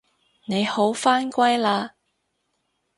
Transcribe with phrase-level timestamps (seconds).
[0.45, 1.91] 你好返歸喇